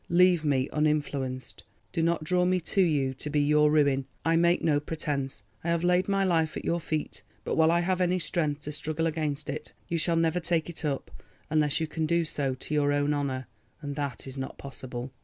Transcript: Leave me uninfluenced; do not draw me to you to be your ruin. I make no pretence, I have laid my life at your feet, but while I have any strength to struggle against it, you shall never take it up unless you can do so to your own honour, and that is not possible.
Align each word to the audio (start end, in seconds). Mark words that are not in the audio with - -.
Leave 0.09 0.43
me 0.43 0.67
uninfluenced; 0.73 1.61
do 1.93 2.01
not 2.01 2.23
draw 2.23 2.43
me 2.43 2.59
to 2.59 2.81
you 2.81 3.13
to 3.13 3.29
be 3.29 3.39
your 3.39 3.69
ruin. 3.69 4.07
I 4.25 4.35
make 4.35 4.63
no 4.63 4.79
pretence, 4.79 5.43
I 5.63 5.69
have 5.69 5.83
laid 5.83 6.07
my 6.09 6.23
life 6.23 6.57
at 6.57 6.65
your 6.65 6.79
feet, 6.79 7.21
but 7.43 7.55
while 7.55 7.69
I 7.71 7.81
have 7.81 8.01
any 8.01 8.17
strength 8.17 8.61
to 8.61 8.71
struggle 8.71 9.05
against 9.05 9.47
it, 9.47 9.73
you 9.87 9.99
shall 9.99 10.15
never 10.15 10.39
take 10.39 10.71
it 10.71 10.83
up 10.83 11.11
unless 11.51 11.79
you 11.79 11.85
can 11.85 12.07
do 12.07 12.25
so 12.25 12.55
to 12.55 12.73
your 12.73 12.91
own 12.91 13.13
honour, 13.13 13.45
and 13.83 13.95
that 13.95 14.25
is 14.25 14.39
not 14.39 14.57
possible. 14.57 15.11